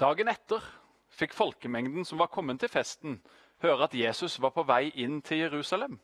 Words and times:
Dagen 0.00 0.30
etter 0.32 0.64
fikk 1.12 1.34
folkemengden 1.36 2.06
som 2.08 2.22
var 2.22 2.30
kommet 2.32 2.62
til 2.62 2.70
festen, 2.72 3.18
høre 3.60 3.84
at 3.84 3.96
Jesus 3.96 4.38
var 4.40 4.54
på 4.54 4.64
vei 4.64 4.86
inn 5.02 5.18
til 5.20 5.42
Jerusalem. 5.42 5.98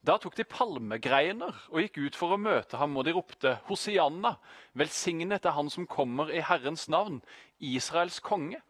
Da 0.00 0.14
tok 0.16 0.38
de 0.38 0.46
palmegreiner 0.48 1.58
og 1.68 1.82
gikk 1.82 1.98
ut 2.06 2.16
for 2.16 2.32
å 2.32 2.38
møte 2.40 2.78
ham, 2.80 2.94
og 2.96 3.04
de 3.04 3.12
ropte, 3.12 3.56
Hosianna, 3.68 4.36
velsignet 4.78 5.44
er 5.44 5.56
han 5.58 5.68
som 5.68 5.88
kommer 5.90 6.32
i 6.32 6.40
Herrens 6.40 6.86
navn, 6.88 7.18
Israels 7.58 8.22
konge. 8.24 8.62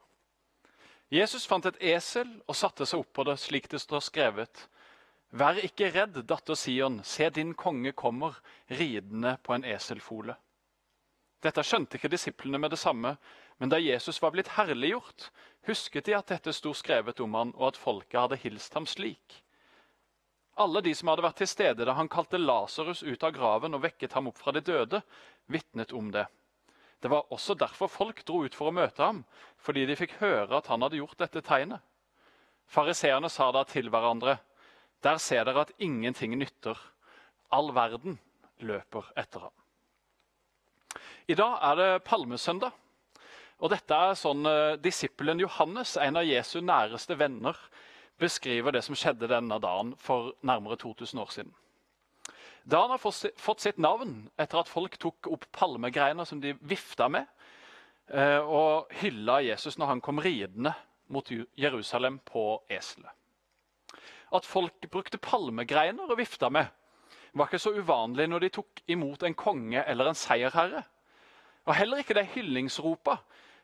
Jesus 1.14 1.46
fant 1.46 1.68
et 1.68 1.78
esel 1.94 2.32
og 2.48 2.58
satte 2.58 2.88
seg 2.88 3.04
opp 3.04 3.12
på 3.14 3.28
det, 3.28 3.38
slik 3.38 3.70
det 3.70 3.78
står 3.84 4.02
skrevet. 4.08 4.66
Vær 5.30 5.60
ikke 5.62 5.92
redd, 5.94 6.18
datter 6.26 6.58
Sion, 6.58 7.04
se 7.04 7.28
din 7.30 7.54
konge 7.54 7.94
kommer, 7.94 8.40
ridende 8.72 9.36
på 9.44 9.54
en 9.54 9.68
eselfole. 9.68 10.34
Dette 11.44 11.62
skjønte 11.62 12.00
ikke 12.00 12.10
disiplene 12.10 12.58
med 12.58 12.72
det 12.74 12.80
samme, 12.80 13.12
men 13.58 13.72
da 13.72 13.78
Jesus 13.82 14.22
var 14.22 14.32
blitt 14.34 14.54
herliggjort, 14.54 15.30
husket 15.66 16.06
de 16.06 16.14
at 16.16 16.30
dette 16.30 16.54
sto 16.54 16.72
skrevet 16.76 17.20
om 17.20 17.34
han, 17.34 17.52
og 17.58 17.72
at 17.72 17.80
folket 17.80 18.20
hadde 18.20 18.40
hilst 18.42 18.74
ham 18.78 18.86
slik. 18.86 19.42
Alle 20.58 20.82
de 20.82 20.94
som 20.94 21.10
hadde 21.10 21.22
vært 21.22 21.38
til 21.42 21.50
stede 21.50 21.86
da 21.86 21.94
han 21.94 22.10
kalte 22.10 22.38
Lasarus 22.38 23.04
ut 23.06 23.22
av 23.22 23.34
graven 23.34 23.76
og 23.78 23.84
vekket 23.84 24.16
ham 24.18 24.30
opp 24.30 24.40
fra 24.40 24.54
de 24.54 24.62
døde, 24.64 25.02
vitnet 25.46 25.94
om 25.94 26.10
det. 26.14 26.26
Det 26.98 27.10
var 27.10 27.30
også 27.30 27.54
derfor 27.54 27.90
folk 27.90 28.24
dro 28.26 28.42
ut 28.42 28.56
for 28.58 28.70
å 28.70 28.74
møte 28.74 29.04
ham, 29.04 29.22
fordi 29.62 29.84
de 29.86 29.98
fikk 29.98 30.16
høre 30.18 30.58
at 30.58 30.66
han 30.66 30.82
hadde 30.82 30.98
gjort 30.98 31.20
dette 31.20 31.44
tegnet. 31.46 31.82
Fariseerne 32.68 33.30
sa 33.30 33.52
da 33.54 33.62
til 33.64 33.86
hverandre, 33.90 34.40
der 35.06 35.20
ser 35.22 35.46
dere 35.46 35.62
at 35.62 35.76
ingenting 35.78 36.34
nytter. 36.38 36.74
All 37.54 37.70
verden 37.72 38.18
løper 38.58 39.06
etter 39.16 39.46
ham. 39.46 39.54
I 41.30 41.36
dag 41.38 41.54
er 41.70 41.78
det 41.78 42.04
palmesøndag. 42.08 42.74
Og 43.58 43.72
dette 43.72 43.94
er 43.94 44.18
sånn 44.18 44.46
uh, 44.46 44.78
Disippelen 44.78 45.40
Johannes, 45.42 45.96
en 45.98 46.20
av 46.20 46.26
Jesu 46.26 46.60
næreste 46.62 47.16
venner, 47.18 47.56
beskriver 48.18 48.74
det 48.74 48.84
som 48.86 48.96
skjedde 48.98 49.30
denne 49.30 49.58
dagen 49.62 49.94
for 50.02 50.32
nærmere 50.46 50.78
2000 50.78 51.22
år 51.22 51.32
siden. 51.34 51.54
Dagen 52.68 52.92
har 52.92 53.00
fått 53.00 53.62
sitt 53.64 53.78
navn 53.80 54.28
etter 54.38 54.60
at 54.60 54.70
folk 54.70 54.98
tok 55.00 55.30
opp 55.32 55.46
palmegreiner 55.54 56.26
som 56.28 56.42
de 56.42 56.52
vifta 56.70 57.08
med, 57.10 57.26
uh, 58.14 58.42
og 58.46 58.94
hylla 59.00 59.40
Jesus 59.46 59.78
når 59.78 59.94
han 59.94 60.04
kom 60.04 60.22
ridende 60.22 60.74
mot 61.08 61.30
Jerusalem 61.58 62.20
på 62.28 62.60
eselet. 62.70 63.10
At 64.34 64.46
folk 64.46 64.84
brukte 64.92 65.18
palmegreiner 65.18 66.10
og 66.10 66.20
vifta 66.20 66.50
med, 66.52 66.68
var 67.32 67.48
ikke 67.48 67.62
så 67.62 67.72
uvanlig 67.74 68.28
når 68.28 68.44
de 68.44 68.54
tok 68.54 68.82
imot 68.92 69.24
en 69.24 69.36
konge 69.36 69.82
eller 69.82 70.10
en 70.10 70.18
seierherre. 70.18 70.84
Og 71.68 71.74
Heller 71.76 72.00
ikke 72.02 72.16
de 72.16 72.24
hyllingsropa 72.34 73.18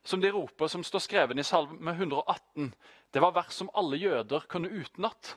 som 0.04 0.20
de 0.20 0.30
roper, 0.30 0.68
som 0.68 0.84
står 0.84 1.00
skrevet 1.00 1.38
i 1.38 1.46
Salme 1.46 1.92
118, 1.92 2.74
det 3.12 3.22
var 3.22 3.32
vers 3.32 3.54
som 3.54 3.70
alle 3.74 3.96
jøder 3.96 4.44
kunne 4.48 4.68
utenat. 4.68 5.36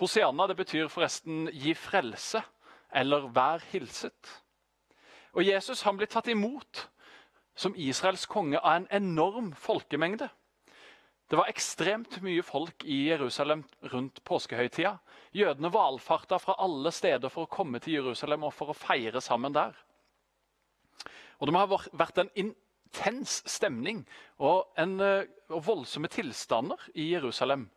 Hosianna 0.00 0.46
det 0.48 0.56
betyr 0.56 0.88
forresten 0.88 1.48
'gi 1.52 1.74
frelse' 1.74 2.42
eller 2.92 3.28
'vær 3.28 3.60
hilset'. 3.72 4.42
Og 5.32 5.46
Jesus 5.46 5.82
han 5.82 5.96
blir 5.96 6.06
tatt 6.06 6.28
imot 6.28 6.88
som 7.54 7.74
Israels 7.76 8.26
konge 8.26 8.58
av 8.58 8.76
en 8.76 8.88
enorm 8.90 9.52
folkemengde. 9.52 10.28
Det 11.30 11.38
var 11.38 11.48
ekstremt 11.48 12.18
mye 12.22 12.42
folk 12.42 12.84
i 12.84 13.08
Jerusalem 13.08 13.64
rundt 13.92 14.24
påskehøytida. 14.24 14.98
Jødene 15.32 15.72
valfarta 15.72 16.36
fra 16.36 16.56
alle 16.58 16.90
steder 16.92 17.28
for 17.28 17.46
å 17.46 17.52
komme 17.52 17.80
til 17.80 17.92
Jerusalem 17.92 18.44
og 18.44 18.52
for 18.52 18.72
å 18.72 18.76
feire 18.76 19.20
sammen 19.20 19.54
der. 19.54 19.72
Og 21.38 21.46
Det 21.46 21.52
må 21.52 21.58
ha 21.58 21.78
vært 21.92 22.18
en 22.18 22.30
intens 22.92 23.42
stemning 23.48 24.04
og, 24.38 24.68
en, 24.78 25.00
eh, 25.00 25.24
og 25.48 25.64
voldsomme 25.66 26.08
tilstander 26.08 26.76
i 26.94 27.12
Jerusalem. 27.14 27.70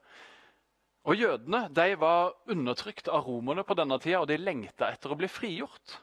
Og 1.06 1.16
Jødene 1.16 1.70
de 1.70 2.00
var 2.00 2.34
undertrykt 2.50 3.08
av 3.08 3.28
romerne 3.28 3.64
på 3.64 3.76
denne 3.76 4.00
tida, 4.00 4.20
og 4.20 4.28
de 4.28 4.38
lengta 4.38 4.90
etter 4.92 5.12
å 5.12 5.16
bli 5.16 5.28
frigjort. 5.28 6.00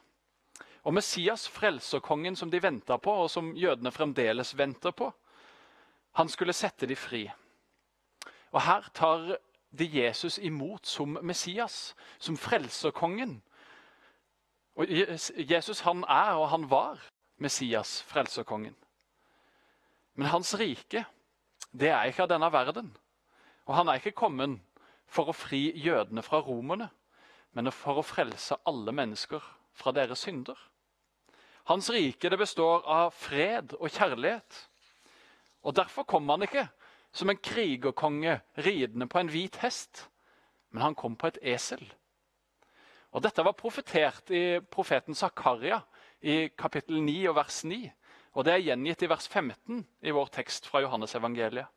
Og 0.84 0.94
Messias, 0.94 1.48
frelserkongen 1.48 2.36
som 2.36 2.50
de 2.50 2.62
venta 2.62 2.98
på, 2.98 3.10
og 3.10 3.30
som 3.30 3.52
jødene 3.56 3.90
fremdeles 3.90 4.56
venter 4.58 4.90
på, 4.90 5.12
han 6.12 6.28
skulle 6.28 6.52
sette 6.52 6.86
de 6.86 6.96
fri. 6.96 7.30
Og 8.52 8.62
Her 8.62 8.88
tar 8.94 9.38
de 9.70 9.88
Jesus 9.88 10.38
imot 10.38 10.86
som 10.86 11.18
Messias, 11.22 11.94
som 12.18 12.36
frelserkongen. 12.36 13.42
Og 14.76 14.86
Jesus 15.50 15.80
han 15.80 16.04
er 16.08 16.34
og 16.36 16.48
han 16.50 16.70
var 16.70 17.00
Messias, 17.38 18.02
frelserkongen. 18.02 18.76
Men 20.14 20.32
hans 20.32 20.54
rike 20.60 21.04
det 21.72 21.88
er 21.88 22.10
ikke 22.10 22.26
av 22.26 22.32
denne 22.34 22.50
verden. 22.52 22.90
Og 23.64 23.76
han 23.78 23.88
er 23.88 24.00
ikke 24.00 24.16
kommet 24.16 24.58
for 25.08 25.30
å 25.30 25.36
fri 25.36 25.70
jødene 25.80 26.24
fra 26.24 26.42
romerne, 26.44 26.90
men 27.52 27.70
for 27.72 28.00
å 28.00 28.04
frelse 28.04 28.58
alle 28.68 28.92
mennesker 28.96 29.44
fra 29.76 29.92
deres 29.96 30.24
synder. 30.24 30.58
Hans 31.70 31.88
rike 31.94 32.28
det 32.28 32.40
består 32.40 32.82
av 32.90 33.12
fred 33.14 33.76
og 33.78 33.90
kjærlighet. 33.92 34.60
Og 35.62 35.76
Derfor 35.76 36.04
kom 36.08 36.28
han 36.32 36.42
ikke 36.42 36.66
som 37.12 37.30
en 37.30 37.38
krigerkonge 37.38 38.40
ridende 38.64 39.06
på 39.06 39.20
en 39.20 39.30
hvit 39.30 39.60
hest, 39.62 40.08
men 40.72 40.82
han 40.82 40.96
kom 40.98 41.14
på 41.16 41.30
et 41.30 41.38
esel. 41.54 41.84
Og 43.12 43.22
Dette 43.22 43.44
var 43.44 43.56
profetert 43.56 44.32
i 44.32 44.58
profeten 44.72 45.14
Zakaria 45.14 45.82
i 46.20 46.48
kapittel 46.58 47.02
9 47.04 47.28
og 47.30 47.36
vers 47.36 47.62
9. 47.68 47.92
Og 48.32 48.46
det 48.46 48.54
er 48.54 48.64
gjengitt 48.64 49.02
i 49.04 49.08
vers 49.10 49.28
15 49.28 49.82
i 50.02 50.12
vår 50.14 50.30
tekst 50.32 50.66
fra 50.70 50.80
Johannes 50.80 51.14
evangeliet. 51.18 51.68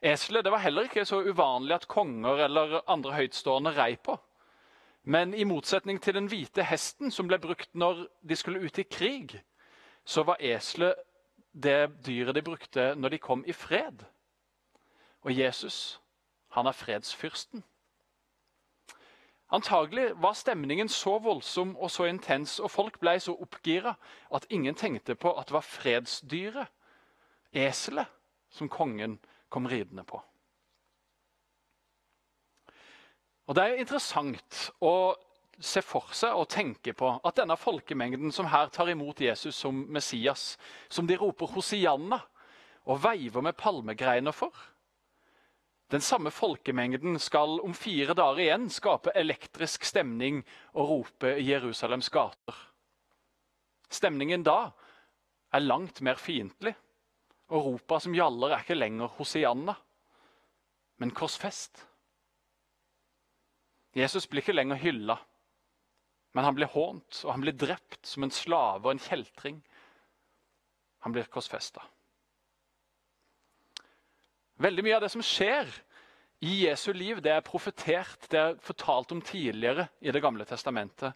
Eselet 0.00 0.44
det 0.44 0.52
var 0.52 0.62
heller 0.62 0.86
ikke 0.86 1.04
så 1.08 1.22
uvanlig 1.24 1.74
at 1.74 1.88
konger 1.88 2.44
eller 2.46 2.78
andre 2.88 3.14
høytstående 3.16 3.72
rei 3.76 3.96
på. 3.96 4.16
Men 5.08 5.34
i 5.34 5.44
motsetning 5.44 6.00
til 6.02 6.16
den 6.16 6.28
hvite 6.30 6.64
hesten 6.66 7.12
som 7.14 7.28
ble 7.28 7.38
brukt 7.42 7.70
når 7.74 8.06
de 8.26 8.36
skulle 8.36 8.60
ut 8.64 8.78
i 8.78 8.86
krig, 8.88 9.36
så 10.04 10.24
var 10.26 10.42
eselet 10.42 10.98
det 11.52 12.04
dyret 12.06 12.34
de 12.36 12.42
brukte 12.42 12.94
når 12.94 13.14
de 13.14 13.22
kom 13.22 13.44
i 13.46 13.52
fred. 13.52 14.04
Og 15.22 15.32
Jesus, 15.34 16.00
han 16.54 16.66
er 16.66 16.76
fredsfyrsten. 16.76 17.64
Antagelig 19.54 20.10
var 20.22 20.34
stemningen 20.34 20.88
så 20.88 21.18
voldsom 21.22 21.76
og 21.76 21.90
så 21.90 22.08
intens, 22.10 22.58
og 22.58 22.70
folk 22.70 22.98
ble 23.00 23.14
så 23.22 23.36
oppgira 23.38 23.94
at 24.34 24.46
ingen 24.50 24.74
tenkte 24.74 25.14
på 25.14 25.30
at 25.38 25.46
det 25.46 25.54
var 25.54 25.66
fredsdyret, 25.66 26.72
eselet, 27.52 28.10
som 28.50 28.68
kongen 28.68 29.18
kom 29.48 29.66
ridende 29.66 30.04
på. 30.04 30.18
Og 33.46 33.54
Det 33.54 33.62
er 33.62 33.78
interessant 33.78 34.70
å 34.82 35.14
se 35.62 35.80
for 35.80 36.10
seg 36.12 36.34
og 36.34 36.48
tenke 36.52 36.92
på 36.92 37.12
at 37.24 37.36
denne 37.38 37.56
folkemengden 37.56 38.32
som 38.34 38.48
her 38.50 38.68
tar 38.74 38.90
imot 38.90 39.20
Jesus 39.22 39.56
som 39.56 39.86
Messias, 39.88 40.56
som 40.88 41.06
de 41.06 41.16
roper 41.16 41.54
Hosianna 41.54 42.18
og 42.84 43.02
veiver 43.04 43.40
med 43.42 43.56
palmegreiner 43.56 44.34
for, 44.34 44.52
den 45.92 46.02
samme 46.02 46.32
folkemengden 46.34 47.18
skal 47.22 47.60
om 47.62 47.74
fire 47.74 48.14
dager 48.18 48.42
igjen 48.42 48.66
skape 48.72 49.12
elektrisk 49.14 49.86
stemning 49.86 50.40
og 50.74 50.88
rope 50.90 51.36
i 51.38 51.46
Jerusalems 51.46 52.08
gater. 52.10 52.56
Stemningen 53.86 54.42
da 54.46 54.72
er 55.54 55.62
langt 55.62 56.02
mer 56.02 56.18
fiendtlig, 56.18 56.74
og 57.54 57.68
ropa 57.68 58.00
som 58.02 58.14
gjaller 58.16 58.56
er 58.56 58.64
ikke 58.64 58.78
lenger 58.78 59.12
Hosianna, 59.20 59.76
men 60.98 61.14
korsfest. 61.14 61.84
Jesus 63.94 64.26
blir 64.26 64.42
ikke 64.42 64.56
lenger 64.56 64.80
hylla, 64.82 65.20
men 66.34 66.44
han 66.44 66.56
blir 66.56 66.72
hånt 66.74 67.22
og 67.22 67.30
han 67.30 67.44
blir 67.46 67.54
drept 67.56 68.10
som 68.10 68.26
en 68.26 68.34
slave 68.34 68.82
og 68.82 68.96
en 68.96 69.00
kjeltring. 69.06 69.62
Han 71.06 71.14
blir 71.14 71.30
korsfesta. 71.30 71.84
Veldig 74.56 74.84
mye 74.84 74.96
av 74.96 75.04
det 75.04 75.12
som 75.12 75.24
skjer 75.24 75.68
i 76.40 76.62
Jesu 76.64 76.92
liv, 76.92 77.20
det 77.20 77.32
er 77.32 77.44
profetert, 77.44 78.28
det 78.32 78.40
er 78.40 78.60
fortalt 78.64 79.12
om 79.12 79.20
tidligere 79.20 79.88
i 80.00 80.12
Det 80.12 80.22
gamle 80.22 80.44
testamentet. 80.44 81.12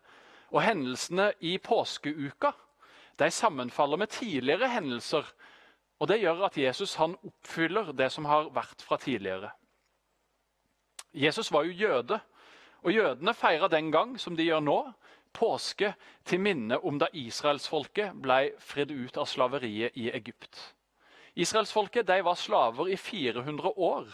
Og 0.51 0.63
hendelsene 0.63 1.33
i 1.41 1.59
påskeuka 1.59 2.53
de 3.21 3.31
sammenfaller 3.31 3.97
med 3.97 4.09
tidligere 4.09 4.69
hendelser. 4.69 5.25
Og 6.01 6.09
Det 6.09 6.21
gjør 6.21 6.45
at 6.45 6.59
Jesus 6.59 6.95
han 6.95 7.17
oppfyller 7.25 7.93
det 7.93 8.13
som 8.13 8.25
har 8.25 8.49
vært 8.51 8.83
fra 8.83 8.97
tidligere. 8.97 9.51
Jesus 11.13 11.53
var 11.53 11.65
jo 11.65 11.71
jøde, 11.71 12.21
og 12.83 12.93
jødene 12.93 13.35
feira 13.35 13.69
den 13.69 13.93
gang, 13.93 14.21
som 14.21 14.37
de 14.37 14.45
gjør 14.45 14.61
nå, 14.61 14.93
påske 15.33 15.95
til 16.25 16.41
minne 16.41 16.79
om 16.79 16.99
da 16.99 17.07
israelsfolket 17.13 18.15
ble 18.23 18.53
fridd 18.59 18.91
ut 18.91 19.19
av 19.19 19.27
slaveriet 19.27 19.97
i 19.97 20.11
Egypt. 20.11 20.75
Israelsfolket 21.35 22.09
var 22.25 22.35
slaver 22.35 22.89
i 22.89 22.97
400 22.97 23.73
år 23.77 24.09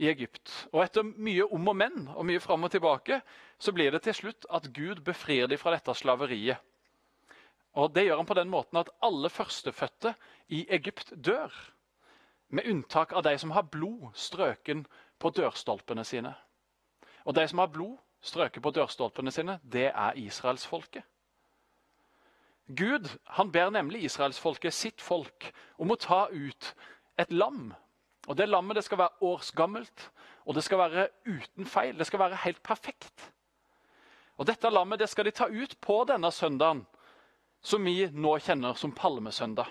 i 0.00 0.08
Egypt. 0.08 0.50
Og 0.72 0.82
Etter 0.84 1.04
mye 1.04 1.44
om 1.44 1.68
og 1.68 1.76
men 1.76 2.08
og 2.14 2.26
mye 2.26 2.40
fram 2.40 2.64
og 2.64 2.72
tilbake 2.72 3.20
så 3.60 3.72
blir 3.76 3.92
det 3.92 4.02
til 4.06 4.16
slutt 4.16 4.46
at 4.50 4.70
Gud 4.72 5.02
befrir 5.04 5.46
dem 5.50 5.60
fra 5.60 5.74
dette 5.74 5.94
slaveriet. 5.94 6.56
Og 7.76 7.92
Det 7.94 8.06
gjør 8.06 8.16
han 8.16 8.26
på 8.26 8.34
den 8.34 8.50
måten 8.50 8.80
at 8.80 8.90
alle 9.02 9.30
førstefødte 9.30 10.14
i 10.48 10.66
Egypt 10.70 11.12
dør. 11.14 11.52
Med 12.48 12.66
unntak 12.66 13.12
av 13.12 13.22
de 13.22 13.36
som 13.38 13.52
har 13.54 13.62
blod 13.62 14.10
strøken 14.14 14.86
på 15.18 15.30
dørstolpene 15.30 16.04
sine. 16.04 16.34
Og 17.24 17.34
de 17.34 17.46
som 17.48 17.60
har 17.62 17.70
blod 17.70 17.98
strøket 18.20 18.62
på 18.62 18.72
dørstolpene 18.74 19.30
sine, 19.30 19.60
det 19.62 19.92
er 19.92 20.16
israelsfolket. 20.18 21.04
Gud 22.76 23.08
han 23.36 23.50
ber 23.50 23.70
nemlig 23.70 24.04
israelsfolket, 24.04 24.74
sitt 24.74 25.02
folk, 25.02 25.50
om 25.78 25.90
å 25.90 25.98
ta 25.98 26.26
ut 26.30 26.74
et 27.18 27.32
lam. 27.32 27.72
Og 28.28 28.36
Det 28.36 28.48
lammet 28.48 28.76
det 28.76 28.84
skal 28.84 29.00
være 29.00 29.26
årsgammelt, 29.26 30.10
og 30.46 30.54
det 30.54 30.64
skal 30.64 30.78
være 30.78 31.08
uten 31.26 31.66
feil. 31.66 31.96
Det 31.98 32.06
skal 32.06 32.20
være 32.22 32.42
helt 32.44 32.62
perfekt. 32.62 33.32
Og 34.38 34.46
Dette 34.46 34.70
lammet 34.70 35.00
det 35.00 35.08
skal 35.10 35.26
de 35.26 35.34
ta 35.34 35.48
ut 35.48 35.76
på 35.80 36.04
denne 36.08 36.30
søndagen, 36.32 36.84
som 37.60 37.84
vi 37.84 38.06
nå 38.06 38.38
kjenner 38.38 38.74
som 38.78 38.92
palmesøndag. 38.92 39.66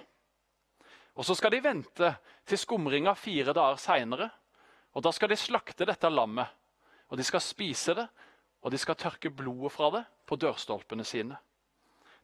Og 1.15 1.25
Så 1.25 1.35
skal 1.35 1.51
de 1.51 1.63
vente 1.63 2.13
til 2.45 2.57
skumringa 2.57 3.13
fire 3.13 3.53
dager 3.53 3.79
seinere. 3.81 4.29
Da 4.99 5.11
skal 5.11 5.29
de 5.29 5.37
slakte 5.39 5.85
dette 5.85 6.09
lammet. 6.09 6.47
Og 7.09 7.17
De 7.17 7.23
skal 7.23 7.41
spise 7.41 7.95
det, 7.95 8.07
og 8.61 8.71
de 8.71 8.77
skal 8.77 8.95
tørke 8.95 9.31
blodet 9.31 9.71
fra 9.71 9.89
det 9.93 10.03
på 10.27 10.35
dørstolpene 10.35 11.05
sine. 11.07 11.37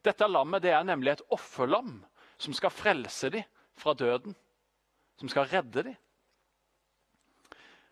Dette 0.06 0.28
lammet 0.30 0.62
det 0.62 0.70
er 0.70 0.84
nemlig 0.86 1.16
et 1.16 1.24
offerlam 1.34 1.98
som 2.38 2.54
skal 2.54 2.70
frelse 2.70 3.30
dem 3.34 3.46
fra 3.74 3.94
døden. 3.94 4.36
Som 5.18 5.28
skal 5.32 5.48
redde 5.50 5.82
dem. 5.82 5.96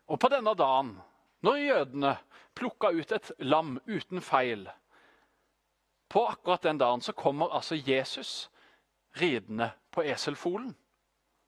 Og 0.07 0.21
på 0.21 0.29
denne 0.29 0.53
dagen, 0.55 0.99
når 1.41 1.57
jødene 1.57 2.17
plukka 2.55 2.91
ut 2.93 3.13
et 3.13 3.31
lam 3.39 3.79
uten 3.89 4.21
feil 4.21 4.69
På 6.09 6.27
akkurat 6.29 6.63
den 6.63 6.79
dagen 6.79 7.01
så 7.01 7.13
kommer 7.13 7.49
altså 7.51 7.75
Jesus 7.75 8.51
ridende 9.21 9.71
på 9.91 10.03
eselfolen. 10.03 10.77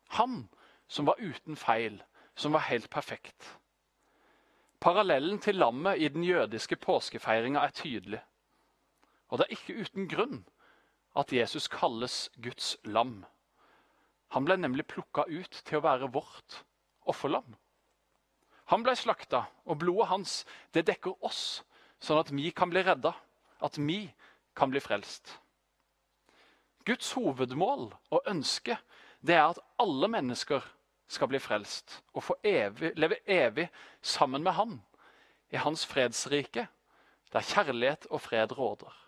Han 0.08 0.48
som 0.88 1.06
var 1.06 1.20
uten 1.20 1.56
feil, 1.56 2.02
som 2.34 2.52
var 2.52 2.66
helt 2.70 2.90
perfekt. 2.90 3.58
Parallellen 4.80 5.38
til 5.38 5.54
lammet 5.54 5.98
i 5.98 6.08
den 6.08 6.24
jødiske 6.24 6.76
påskefeiringa 6.76 7.60
er 7.60 7.70
tydelig. 7.70 8.20
Og 9.28 9.38
det 9.38 9.46
er 9.46 9.56
ikke 9.56 9.80
uten 9.82 10.08
grunn 10.08 10.44
at 11.16 11.32
Jesus 11.32 11.68
kalles 11.72 12.26
Guds 12.44 12.76
lam. 12.84 13.24
Han 14.34 14.44
ble 14.44 14.58
nemlig 14.60 14.86
plukka 14.90 15.24
ut 15.28 15.62
til 15.64 15.78
å 15.78 15.86
være 15.86 16.10
vårt 16.12 16.60
offerlam. 17.08 17.56
Han 18.72 18.82
ble 18.82 18.96
slakta, 18.98 19.44
og 19.64 19.78
blodet 19.80 20.10
hans 20.10 20.36
det 20.74 20.86
dekker 20.88 21.14
oss, 21.24 21.62
sånn 22.02 22.20
at 22.20 22.32
vi 22.34 22.50
kan 22.50 22.70
bli 22.72 22.82
redda, 22.82 23.14
at 23.62 23.78
vi 23.78 24.00
kan 24.58 24.72
bli 24.72 24.82
frelst. 24.82 25.36
Guds 26.86 27.12
hovedmål 27.16 27.88
og 28.14 28.28
ønske 28.30 28.76
det 29.26 29.38
er 29.38 29.48
at 29.48 29.62
alle 29.82 30.10
mennesker 30.10 30.64
skal 31.10 31.30
bli 31.30 31.38
frelst 31.42 32.00
og 32.14 32.24
få 32.26 32.36
evig, 32.46 32.92
leve 32.98 33.20
evig 33.30 33.68
sammen 34.02 34.42
med 34.42 34.58
Han 34.58 34.76
i 35.54 35.62
Hans 35.62 35.86
fredsrike, 35.86 36.66
der 37.32 37.46
kjærlighet 37.46 38.06
og 38.10 38.20
fred 38.20 38.52
råder. 38.58 39.05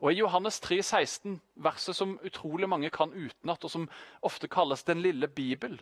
Og 0.00 0.12
I 0.12 0.18
Johannes 0.20 0.60
3, 0.60 0.82
16, 0.82 1.40
verset 1.54 1.96
som 1.96 2.18
utrolig 2.24 2.68
mange 2.68 2.90
kan 2.90 3.10
utenat, 3.10 3.64
og 3.64 3.70
som 3.70 3.88
ofte 4.22 4.48
kalles 4.48 4.84
Den 4.84 5.02
lille 5.02 5.28
bibel, 5.28 5.80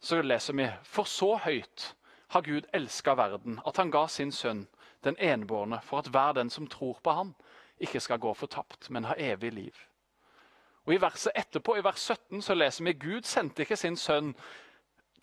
så 0.00 0.22
leser 0.22 0.54
vi 0.54 0.68
For 0.82 1.04
så 1.04 1.36
høyt 1.36 1.94
har 2.28 2.40
Gud 2.40 2.62
elska 2.72 3.14
verden, 3.14 3.60
at 3.66 3.76
han 3.76 3.90
ga 3.90 4.06
sin 4.06 4.32
sønn, 4.32 4.66
den 5.04 5.16
enbårne, 5.18 5.80
for 5.82 5.98
at 5.98 6.08
hver 6.08 6.32
den 6.32 6.50
som 6.50 6.66
tror 6.66 6.98
på 7.02 7.10
ham, 7.10 7.34
ikke 7.78 8.00
skal 8.00 8.18
gå 8.18 8.32
fortapt, 8.34 8.90
men 8.90 9.04
ha 9.04 9.14
evig 9.18 9.52
liv. 9.52 9.74
Og 10.86 10.94
I 10.94 11.00
verset 11.00 11.32
etterpå, 11.36 11.76
i 11.76 11.84
vers 11.84 12.00
17, 12.00 12.42
så 12.42 12.54
leser 12.54 12.84
vi 12.84 12.92
Gud 12.92 13.22
sendte 13.22 13.62
ikke 13.62 13.76
sin 13.76 13.96
sønn 13.96 14.34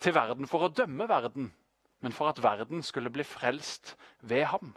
til 0.00 0.14
verden 0.14 0.46
for 0.50 0.66
å 0.66 0.72
dømme 0.74 1.08
verden, 1.08 1.52
men 2.00 2.12
for 2.12 2.28
at 2.28 2.42
verden 2.42 2.82
skulle 2.82 3.10
bli 3.10 3.24
frelst 3.24 3.96
ved 4.20 4.44
ham. 4.50 4.74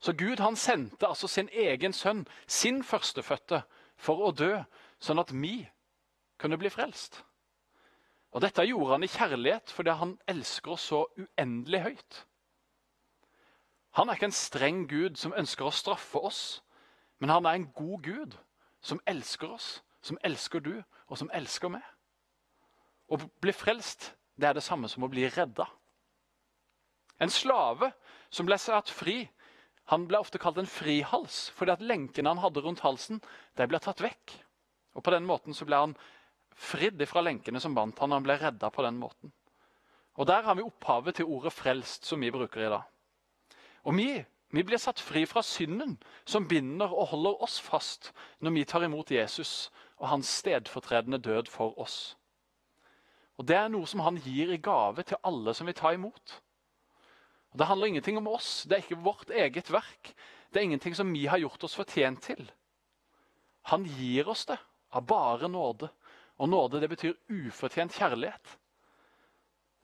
Så 0.00 0.12
Gud 0.16 0.40
han 0.40 0.56
sendte 0.56 1.08
altså 1.08 1.28
sin 1.28 1.48
egen 1.52 1.92
sønn, 1.92 2.24
sin 2.46 2.84
førstefødte, 2.84 3.62
for 4.00 4.22
å 4.24 4.30
dø, 4.32 4.54
sånn 5.00 5.20
at 5.20 5.32
vi 5.32 5.68
kunne 6.40 6.56
bli 6.56 6.70
frelst. 6.72 7.20
Og 8.32 8.40
Dette 8.40 8.64
gjorde 8.64 8.94
han 8.94 9.04
i 9.04 9.10
kjærlighet 9.10 9.72
fordi 9.74 9.96
han 10.00 10.16
elsker 10.30 10.72
oss 10.76 10.86
så 10.88 11.04
uendelig 11.18 11.82
høyt. 11.84 12.20
Han 13.98 14.08
er 14.08 14.16
ikke 14.16 14.30
en 14.30 14.38
streng 14.38 14.84
gud 14.88 15.18
som 15.18 15.34
ønsker 15.36 15.66
å 15.66 15.74
straffe 15.74 16.22
oss, 16.22 16.62
men 17.18 17.32
han 17.32 17.46
er 17.46 17.58
en 17.58 17.68
god 17.74 18.04
gud 18.06 18.36
som 18.80 19.02
elsker 19.06 19.50
oss, 19.50 19.82
som 20.00 20.18
elsker 20.24 20.62
du, 20.64 20.76
og 21.10 21.18
som 21.18 21.30
elsker 21.34 21.68
meg. 21.74 21.84
Å 23.10 23.18
bli 23.42 23.52
frelst 23.52 24.12
det 24.40 24.48
er 24.48 24.56
det 24.56 24.64
samme 24.64 24.88
som 24.88 25.04
å 25.04 25.10
bli 25.10 25.26
redda. 25.28 25.66
En 27.20 27.32
slave 27.32 27.90
som 28.30 28.46
ble 28.48 28.56
satt 28.56 28.88
fri, 28.88 29.26
han 29.90 30.06
ble 30.06 30.20
ofte 30.22 30.38
kalt 30.38 30.58
en 30.60 30.70
frihals 30.70 31.48
fordi 31.56 31.74
at 31.74 31.82
lenkene 31.82 32.30
han 32.30 32.42
hadde 32.42 32.62
rundt 32.62 32.84
halsen, 32.84 33.18
de 33.58 33.66
ble 33.66 33.80
tatt 33.82 34.02
vekk. 34.04 34.36
Og 34.94 35.04
På 35.04 35.14
den 35.14 35.26
måten 35.26 35.54
så 35.54 35.66
ble 35.66 35.78
han 35.82 35.96
fridd 36.54 37.02
fra 37.08 37.22
lenkene 37.24 37.60
som 37.62 37.74
bandt 37.74 37.98
han, 37.98 38.12
og 38.12 38.20
han 38.20 38.26
ble 38.26 38.36
redda 38.38 38.70
på 38.70 38.84
den 38.86 38.98
måten. 39.00 39.32
Og 40.14 40.26
Der 40.26 40.42
har 40.42 40.54
vi 40.54 40.62
opphavet 40.62 41.14
til 41.14 41.24
ordet 41.24 41.52
'frelst', 41.52 42.04
som 42.04 42.20
vi 42.20 42.30
bruker 42.30 42.60
i 42.60 42.70
dag. 42.70 42.82
Og 43.84 43.96
vi, 43.96 44.24
vi 44.50 44.62
blir 44.62 44.78
satt 44.78 45.00
fri 45.00 45.24
fra 45.26 45.42
synden, 45.42 45.98
som 46.24 46.48
binder 46.48 46.92
og 46.92 47.06
holder 47.06 47.42
oss 47.42 47.60
fast 47.60 48.12
når 48.40 48.50
vi 48.50 48.64
tar 48.64 48.84
imot 48.84 49.10
Jesus 49.10 49.70
og 49.98 50.08
hans 50.08 50.26
stedfortredende 50.26 51.18
død 51.18 51.46
for 51.46 51.78
oss. 51.78 52.16
Og 53.38 53.48
Det 53.48 53.56
er 53.56 53.68
noe 53.68 53.86
som 53.86 54.00
han 54.00 54.16
gir 54.16 54.52
i 54.52 54.56
gave 54.56 55.02
til 55.02 55.16
alle 55.24 55.54
som 55.54 55.66
vil 55.66 55.74
ta 55.74 55.94
imot. 55.96 56.42
Og 57.50 57.58
Det 57.58 57.66
handler 57.66 57.86
ingenting 57.86 58.18
om 58.18 58.28
oss. 58.28 58.64
Det 58.64 58.76
er 58.76 58.84
ikke 58.84 59.02
vårt 59.04 59.30
eget 59.30 59.70
verk. 59.72 60.14
Det 60.50 60.60
er 60.60 60.68
ingenting 60.68 60.94
som 60.94 61.12
vi 61.12 61.26
har 61.26 61.38
gjort 61.38 61.64
oss 61.64 61.74
fortjent 61.74 62.22
til. 62.22 62.50
Han 63.70 63.84
gir 63.84 64.28
oss 64.28 64.46
det 64.46 64.58
av 64.90 65.06
bare 65.06 65.48
nåde. 65.48 65.90
Og 66.40 66.48
nåde 66.48 66.80
det 66.80 66.88
betyr 66.88 67.18
ufortjent 67.28 67.94
kjærlighet. 67.94 68.56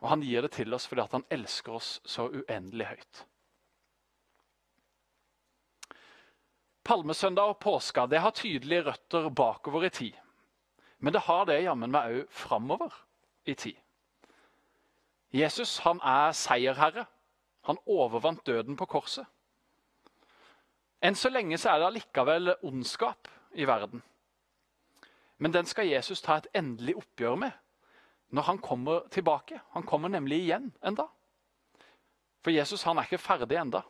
Og 0.03 0.09
han 0.09 0.23
gir 0.23 0.45
det 0.45 0.53
til 0.57 0.75
oss 0.75 0.87
fordi 0.89 1.07
han 1.13 1.27
elsker 1.33 1.79
oss 1.79 1.97
så 2.05 2.29
uendelig 2.31 2.87
høyt. 2.93 3.25
Palmesøndag 6.87 7.51
og 7.51 7.59
påska 7.59 8.07
det 8.07 8.21
har 8.23 8.31
tydelige 8.31 8.85
røtter 8.87 9.29
bakover 9.31 9.89
i 9.89 9.91
tid. 9.91 10.15
Men 10.99 11.13
det 11.13 11.25
har 11.27 11.45
det 11.49 11.65
jammen 11.65 11.93
meg 11.93 12.21
òg 12.21 12.31
framover 12.31 12.95
i 13.45 13.57
tid. 13.59 13.77
Jesus 15.35 15.81
han 15.85 16.01
er 16.01 16.33
seierherre. 16.33 17.05
Han 17.67 17.79
overvant 17.87 18.47
døden 18.47 18.77
på 18.79 18.87
korset. 18.87 19.27
Enn 21.03 21.19
så 21.19 21.31
lenge 21.31 21.59
så 21.59 21.73
er 21.73 21.81
det 21.81 21.89
allikevel 21.91 22.55
ondskap 22.65 23.29
i 23.55 23.67
verden. 23.69 24.03
Men 25.39 25.53
den 25.53 25.67
skal 25.69 25.91
Jesus 25.91 26.23
ta 26.25 26.39
et 26.39 26.49
endelig 26.55 26.97
oppgjør 26.97 27.37
med 27.43 27.53
når 28.35 28.43
han 28.43 28.59
kommer 28.59 29.05
tilbake. 29.11 29.61
Han 29.75 29.87
kommer 29.87 30.09
nemlig 30.09 30.41
igjen 30.43 30.73
enda. 30.85 31.07
For 32.43 32.51
Jesus 32.51 32.83
han 32.83 32.99
er 32.99 33.07
ikke 33.07 33.23
ferdig 33.23 33.59
enda. 33.61 33.83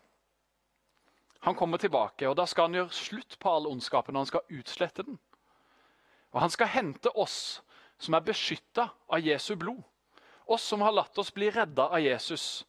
Han 1.46 1.54
kommer 1.54 1.78
tilbake, 1.78 2.28
og 2.28 2.36
da 2.36 2.46
skal 2.46 2.66
han 2.66 2.74
gjøre 2.74 2.96
slutt 2.96 3.36
på 3.38 3.50
all 3.52 3.68
ondskapen 3.70 4.16
og 4.16 4.24
han 4.24 4.30
skal 4.30 4.58
utslette 4.58 5.04
den. 5.06 5.18
Og 6.32 6.40
han 6.40 6.50
skal 6.50 6.72
hente 6.72 7.12
oss 7.14 7.60
som 8.02 8.16
er 8.16 8.24
beskytta 8.26 8.88
av 9.08 9.22
Jesu 9.24 9.54
blod. 9.56 9.82
Oss 10.46 10.66
som 10.66 10.82
har 10.82 10.94
latt 10.94 11.18
oss 11.18 11.32
bli 11.34 11.50
redda 11.50 11.88
av 11.88 12.02
Jesus 12.02 12.66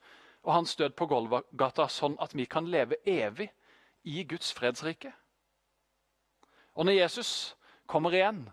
og 0.47 0.53
hans 0.53 0.75
død 0.79 0.93
på 0.95 1.05
Golgata, 1.11 1.89
sånn 1.91 2.15
at 2.23 2.31
vi 2.31 2.45
kan 2.47 2.69
leve 2.71 2.95
evig 3.03 3.49
i 4.07 4.23
Guds 4.23 4.53
fredsrike. 4.55 5.11
Og 6.79 6.87
når 6.87 7.01
Jesus 7.01 7.31
kommer 7.85 8.15
igjen, 8.15 8.45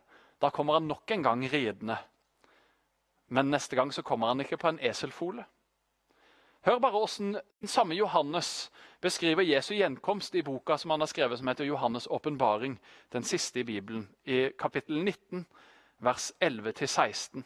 da 0.43 0.51
kommer 0.51 0.81
han 0.81 0.89
nok 0.91 1.11
en 1.15 1.23
gang 1.23 1.45
ridende. 1.53 1.97
Men 3.31 3.53
neste 3.55 3.79
gang 3.79 3.93
så 3.95 4.03
kommer 4.03 4.33
han 4.33 4.43
ikke 4.43 4.59
på 4.59 4.73
en 4.73 4.81
eselfole. 4.83 5.45
Hør 6.67 6.81
bare 6.83 6.97
hvordan 6.97 7.37
den 7.37 7.71
samme 7.71 7.95
Johannes 7.95 8.73
beskriver 9.01 9.47
Jesu 9.47 9.75
gjenkomst 9.77 10.35
i 10.35 10.43
boka 10.43 10.79
som 10.81 10.91
han 10.91 11.05
har 11.05 11.13
skrevet 11.13 11.39
som 11.39 11.49
heter 11.49 11.65
'Johannes' 11.65 12.09
åpenbaring', 12.09 12.79
den 13.13 13.23
siste 13.23 13.61
i 13.61 13.63
Bibelen, 13.63 14.09
i 14.25 14.51
kapittel 14.59 15.05
19, 15.05 15.47
vers 15.99 16.33
11-16. 16.41 17.45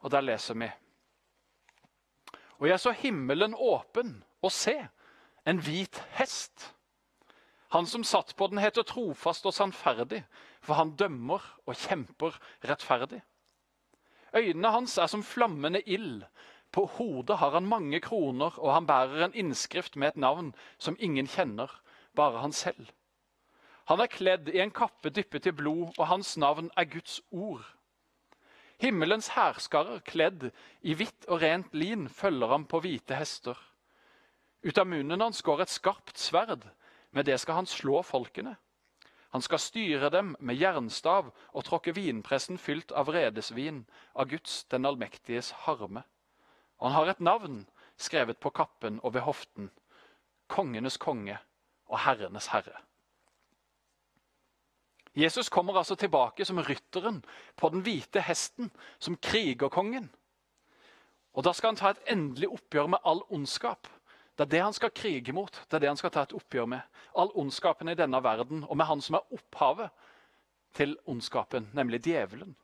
Og 0.00 0.10
Der 0.10 0.20
leser 0.20 0.54
vi 0.54 0.70
Og 2.60 2.68
jeg 2.68 2.80
så 2.80 2.92
himmelen 2.92 3.54
åpen, 3.56 4.20
og 4.42 4.52
se, 4.52 4.76
en 5.48 5.60
hvit 5.64 5.96
hest. 6.18 6.74
Han 7.72 7.86
som 7.86 8.04
satt 8.04 8.34
på 8.36 8.46
den, 8.50 8.60
heter 8.60 8.84
trofast 8.84 9.46
og 9.46 9.54
sannferdig, 9.54 10.24
for 10.60 10.76
han 10.76 10.96
dømmer 10.96 11.44
og 11.66 11.76
kjemper 11.76 12.36
rettferdig. 12.68 13.22
Øynene 14.36 14.70
hans 14.70 14.98
er 14.98 15.06
som 15.06 15.22
flammende 15.22 15.80
ild. 15.86 16.22
På 16.72 16.84
hodet 16.86 17.38
har 17.38 17.50
han 17.50 17.66
mange 17.66 18.00
kroner, 18.00 18.58
og 18.58 18.74
han 18.74 18.86
bærer 18.86 19.24
en 19.24 19.34
innskrift 19.34 19.96
med 19.96 20.08
et 20.08 20.16
navn 20.16 20.54
som 20.78 20.96
ingen 21.00 21.26
kjenner, 21.26 21.70
bare 22.14 22.38
han 22.44 22.52
selv. 22.52 22.90
Han 23.90 24.00
er 24.00 24.06
kledd 24.06 24.48
i 24.48 24.60
en 24.62 24.70
kappe 24.70 25.10
dyppet 25.10 25.46
i 25.46 25.50
blod, 25.50 25.96
og 25.98 26.06
hans 26.06 26.36
navn 26.36 26.70
er 26.76 26.84
Guds 26.84 27.20
ord. 27.30 27.64
Himmelens 28.80 29.28
hærskarer, 29.34 30.00
kledd 30.00 30.48
i 30.80 30.94
hvitt 30.96 31.26
og 31.28 31.42
rent 31.42 31.74
lin, 31.76 32.08
følger 32.08 32.48
ham 32.48 32.64
på 32.64 32.80
hvite 32.80 33.18
hester. 33.18 33.58
Ut 34.64 34.78
av 34.80 34.88
munnen 34.88 35.20
hans 35.20 35.42
går 35.44 35.64
et 35.64 35.72
skarpt 35.72 36.16
sverd, 36.20 36.64
med 37.12 37.28
det 37.28 37.36
skal 37.42 37.60
han 37.60 37.68
slå 37.68 38.00
folkene. 38.06 38.54
Han 39.30 39.44
skal 39.44 39.62
styre 39.62 40.10
dem 40.10 40.32
med 40.40 40.58
jernstav 40.58 41.28
og 41.52 41.64
tråkke 41.66 41.92
vinpressen 41.94 42.58
fylt 42.58 42.92
av 42.96 43.12
redesvin, 43.12 43.84
av 44.14 44.32
Guds 44.32 44.64
den 44.72 44.88
allmektiges 44.88 45.52
harme. 45.66 46.02
Og 46.80 46.88
han 46.88 46.96
har 46.96 47.12
et 47.12 47.20
navn 47.20 47.62
skrevet 48.00 48.40
på 48.40 48.50
kappen 48.50 48.98
og 49.04 49.14
ved 49.14 49.26
hoften. 49.28 49.70
Kongenes 50.48 50.96
konge 50.96 51.36
og 51.86 52.00
herrenes 52.06 52.48
herre. 52.50 52.80
Jesus 55.20 55.48
kommer 55.48 55.76
altså 55.76 55.96
tilbake 55.96 56.44
som 56.44 56.60
rytteren 56.64 57.20
på 57.56 57.68
den 57.68 57.82
hvite 57.84 58.22
hesten, 58.24 58.70
som 58.98 59.16
krigerkongen. 59.16 60.08
Og 61.34 61.44
Da 61.44 61.52
skal 61.52 61.74
han 61.74 61.76
ta 61.76 61.90
et 61.90 62.06
endelig 62.10 62.48
oppgjør 62.48 62.86
med 62.86 63.04
all 63.04 63.22
ondskap. 63.30 63.88
Det 64.36 64.46
er 64.46 64.50
det 64.50 64.62
han 64.62 64.72
skal 64.72 64.90
krige 64.90 65.32
mot, 65.32 65.52
det 65.52 65.76
er 65.76 65.80
det 65.80 65.88
han 65.88 66.00
skal 66.00 66.10
ta 66.10 66.22
et 66.22 66.32
oppgjør 66.32 66.66
med. 66.66 66.80
All 67.14 67.30
ondskapen 67.34 67.88
i 67.88 67.94
denne 67.94 68.22
verden, 68.22 68.64
og 68.64 68.76
med 68.76 68.86
han 68.86 69.00
som 69.00 69.18
er 69.18 69.34
opphavet 69.34 69.90
til 70.74 70.96
ondskapen, 71.06 71.68
nemlig 71.74 72.00
djevelen. 72.04 72.56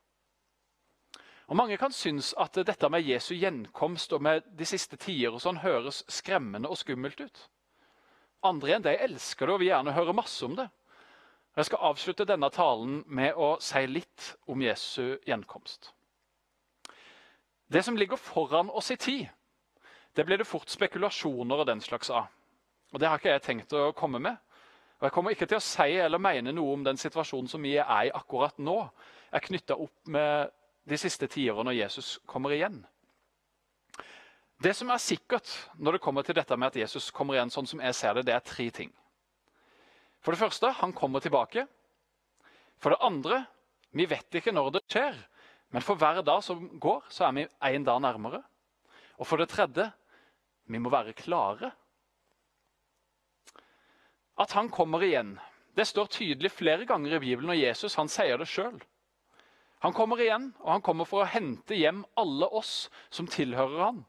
Og 1.47 1.57
Mange 1.57 1.77
kan 1.77 1.93
synes 1.93 2.35
at 2.39 2.55
dette 2.55 2.89
med 2.89 3.05
Jesu 3.07 3.35
gjenkomst 3.35 4.13
og 4.13 4.23
med 4.23 4.43
de 4.59 4.67
siste 4.67 4.97
tider 4.97 5.35
og 5.35 5.41
sånn 5.41 5.61
høres 5.63 6.03
skremmende 6.09 6.69
og 6.69 6.79
skummelt 6.81 7.21
ut. 7.21 7.43
Andre 8.43 8.75
enn 8.75 8.83
de 8.83 8.97
elsker 8.97 9.47
det 9.47 9.55
og 9.55 9.61
vil 9.61 9.71
gjerne 9.71 9.95
høre 9.95 10.15
masse 10.17 10.43
om 10.47 10.57
det. 10.59 10.67
Jeg 11.57 11.65
skal 11.71 11.87
avslutte 11.89 12.27
denne 12.29 12.51
talen 12.53 12.99
med 13.09 13.37
å 13.41 13.55
si 13.65 13.81
litt 13.89 14.35
om 14.47 14.61
Jesu 14.61 15.17
gjenkomst. 15.25 15.93
Det 17.73 17.81
som 17.85 17.97
ligger 17.97 18.21
foran 18.21 18.69
oss 18.71 18.91
i 18.93 18.97
tid, 18.97 19.29
det 20.13 20.25
blir 20.25 20.39
det 20.39 20.47
fort 20.49 20.69
spekulasjoner 20.69 21.63
og 21.63 21.67
den 21.67 21.81
slags 21.81 22.11
av. 22.11 22.29
Og 22.93 23.01
Det 23.01 23.09
har 23.09 23.19
ikke 23.19 23.33
jeg 23.33 23.43
tenkt 23.43 23.73
å 23.73 23.93
komme 23.93 24.19
med. 24.19 24.37
Og 25.01 25.09
Jeg 25.09 25.13
kommer 25.13 25.31
ikke 25.31 25.47
til 25.47 25.57
å 25.57 25.65
si 25.65 25.97
eller 25.97 26.19
mene 26.19 26.53
noe 26.53 26.75
om 26.75 26.85
den 26.85 26.97
situasjonen 26.97 27.49
som 27.49 27.63
vi 27.63 27.77
er 27.77 28.05
i 28.05 28.13
akkurat 28.13 28.59
nå, 28.59 28.77
er 29.33 29.41
knytta 29.45 29.77
opp 29.77 30.07
med 30.07 30.53
de 30.85 30.97
siste 31.01 31.27
tiårene 31.27 31.71
når 31.71 31.81
Jesus 31.81 32.19
kommer 32.27 32.53
igjen. 32.53 32.85
Det 34.63 34.77
som 34.77 34.91
er 34.93 35.01
sikkert 35.03 35.49
når 35.77 35.97
det 35.97 36.05
kommer 36.05 36.23
til 36.23 36.37
dette 36.37 36.57
med 36.57 36.69
at 36.69 36.77
Jesus 36.77 37.11
kommer 37.11 37.35
igjen, 37.35 37.51
sånn 37.51 37.67
som 37.67 37.81
jeg 37.81 37.95
ser 37.95 38.15
det, 38.15 38.29
det 38.29 38.37
er 38.37 38.45
tre 38.45 38.71
ting. 38.71 38.93
For 40.25 40.35
det 40.35 40.41
første, 40.41 40.71
han 40.81 40.93
kommer 40.97 41.23
tilbake. 41.23 41.67
For 42.83 42.93
det 42.93 43.03
andre, 43.05 43.45
vi 43.97 44.09
vet 44.11 44.39
ikke 44.39 44.55
når 44.55 44.77
det 44.77 44.85
skjer, 44.91 45.17
men 45.75 45.83
for 45.83 45.99
hver 45.99 46.23
dag 46.25 46.43
som 46.45 46.69
går, 46.81 47.07
så 47.11 47.27
er 47.27 47.37
vi 47.37 47.47
én 47.71 47.85
dag 47.87 48.01
nærmere. 48.03 48.43
Og 49.19 49.27
for 49.27 49.41
det 49.41 49.49
tredje, 49.51 49.91
vi 50.67 50.79
må 50.79 50.91
være 50.91 51.17
klare. 51.17 51.73
At 54.39 54.53
han 54.53 54.69
kommer 54.69 55.03
igjen, 55.03 55.39
det 55.77 55.87
står 55.89 56.11
tydelig 56.13 56.51
flere 56.53 56.87
ganger 56.89 57.17
i 57.17 57.23
Bibelen, 57.23 57.51
og 57.51 57.61
Jesus 57.61 57.97
han 57.97 58.09
sier 58.09 58.39
det 58.41 58.49
sjøl. 58.49 58.77
Han 59.85 59.93
kommer 59.93 60.21
igjen, 60.21 60.51
og 60.65 60.73
han 60.73 60.85
kommer 60.85 61.09
for 61.09 61.23
å 61.23 61.29
hente 61.29 61.77
hjem 61.77 62.05
alle 62.17 62.49
oss 62.49 62.89
som 63.13 63.29
tilhører 63.29 63.83
han. 63.85 64.05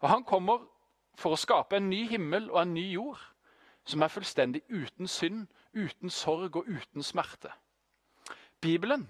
Og 0.00 0.08
han 0.08 0.24
kommer 0.28 0.64
for 1.20 1.34
å 1.34 1.40
skape 1.40 1.76
en 1.76 1.88
ny 1.90 2.06
himmel 2.08 2.48
og 2.52 2.62
en 2.62 2.74
ny 2.76 2.86
jord, 2.94 3.20
som 3.90 4.02
er 4.02 4.12
fullstendig 4.12 4.62
uten 4.68 5.08
synd, 5.08 5.48
uten 5.74 6.10
sorg 6.10 6.56
og 6.56 6.68
uten 6.68 7.04
smerte. 7.04 7.52
Bibelen 8.60 9.08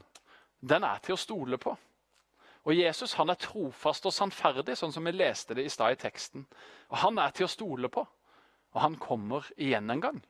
den 0.61 0.85
er 0.85 1.01
til 1.05 1.17
å 1.17 1.21
stole 1.21 1.59
på. 1.61 1.77
Og 2.69 2.77
Jesus 2.77 3.15
han 3.17 3.33
er 3.33 3.41
trofast 3.41 4.05
og 4.07 4.13
sannferdig, 4.13 4.77
sånn 4.77 4.93
som 4.93 5.07
vi 5.09 5.15
leste 5.15 5.57
det 5.57 5.65
i 5.65 5.73
stad 5.73 5.95
i 5.95 6.01
teksten. 6.01 6.45
Og 6.93 6.99
Han 7.01 7.19
er 7.19 7.33
til 7.33 7.47
å 7.47 7.53
stole 7.53 7.89
på, 7.89 8.05
og 8.71 8.81
han 8.81 8.99
kommer 9.01 9.49
igjen 9.57 9.91
en 9.91 10.01
gang. 10.01 10.21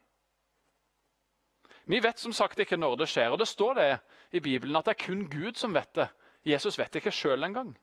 Vi 1.91 1.99
vet 2.01 2.19
som 2.19 2.33
sagt 2.33 2.61
ikke 2.63 2.79
når 2.79 3.01
det 3.01 3.09
skjer, 3.11 3.33
og 3.33 3.41
det 3.41 3.49
står 3.51 3.75
det 3.75 3.89
i 4.31 4.41
Bibelen 4.41 4.77
at 4.79 4.87
det 4.87 4.95
er 4.95 5.05
kun 5.05 5.25
Gud 5.29 5.59
som 5.59 5.75
vet 5.75 5.91
det. 5.95 6.07
Jesus 6.47 6.79
vet 6.79 6.95
ikke 6.97 7.13
sjøl 7.13 7.43
engang. 7.45 7.75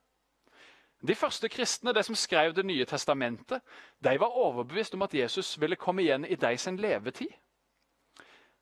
De 1.01 1.15
første 1.15 1.49
kristne, 1.49 1.93
de 1.93 2.03
som 2.03 2.15
skrev 2.15 2.53
Det 2.53 2.65
nye 2.65 2.85
testamentet, 2.85 3.61
de 4.03 4.19
var 4.19 4.37
overbevist 4.37 4.93
om 4.93 5.01
at 5.01 5.13
Jesus 5.13 5.61
ville 5.61 5.75
komme 5.75 6.01
igjen 6.01 6.25
i 6.25 6.35
de 6.35 6.57
sin 6.57 6.77
levetid. 6.77 7.29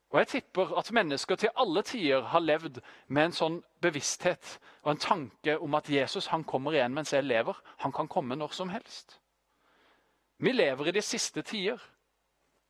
Og 0.10 0.20
Jeg 0.20 0.28
tipper 0.28 0.78
at 0.78 0.92
mennesker 0.92 1.36
til 1.36 1.50
alle 1.56 1.82
tider 1.82 2.22
har 2.22 2.40
levd 2.40 2.82
med 3.08 3.26
en 3.26 3.34
sånn 3.36 3.58
bevissthet 3.82 4.60
og 4.84 4.92
en 4.92 5.02
tanke 5.02 5.58
om 5.60 5.76
at 5.76 5.90
Jesus 5.90 6.28
han 6.32 6.44
kommer 6.44 6.72
igjen 6.72 6.94
mens 6.94 7.14
jeg 7.14 7.24
lever. 7.24 7.58
Han 7.78 7.92
kan 7.92 8.08
komme 8.08 8.36
når 8.36 8.54
som 8.56 8.70
helst. 8.70 9.20
Vi 10.38 10.52
lever 10.52 10.88
i 10.88 10.92
de 10.92 11.02
siste 11.02 11.42
tider. 11.42 11.82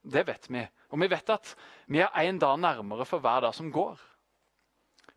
Det 0.02 0.28
vet 0.28 0.50
vi. 0.50 0.64
Og 0.90 1.02
vi 1.02 1.10
vet 1.10 1.30
at 1.30 1.56
vi 1.88 2.00
er 2.00 2.18
én 2.24 2.40
dag 2.40 2.60
nærmere 2.60 3.06
for 3.06 3.20
hver 3.20 3.42
dag 3.42 3.54
som 3.54 3.72
går. 3.72 4.00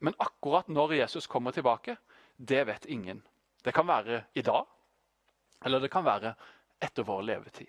Men 0.00 0.14
akkurat 0.18 0.68
når 0.68 0.92
Jesus 0.92 1.26
kommer 1.26 1.50
tilbake, 1.50 1.96
det 2.38 2.66
vet 2.66 2.84
ingen. 2.84 3.22
Det 3.64 3.74
kan 3.74 3.88
være 3.88 4.22
i 4.34 4.42
dag, 4.42 4.64
eller 5.64 5.82
det 5.82 5.90
kan 5.90 6.06
være 6.06 6.34
etter 6.82 7.06
vår 7.06 7.26
levetid. 7.26 7.68